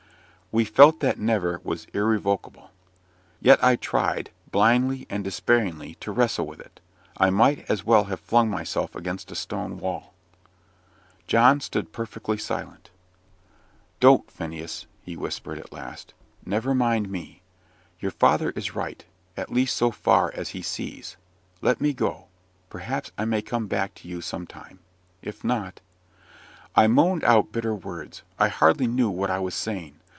[0.53, 2.71] We felt that "never" was irrevocable.
[3.39, 6.81] Yet I tried, blindly and despairingly, to wrestle with it;
[7.15, 10.13] I might as well have flung myself against a stone wall.
[11.25, 12.89] John stood perfectly silent.
[14.01, 16.13] "Don't, Phineas," he whispered at last;
[16.45, 17.41] "never mind me.
[18.01, 19.05] Your father is right
[19.37, 21.15] at least so far as he sees.
[21.61, 22.27] Let me go
[22.69, 24.79] perhaps I may come back to you some time.
[25.21, 25.79] If not"
[26.75, 29.95] I moaned out bitter words I hardly knew what I was saying.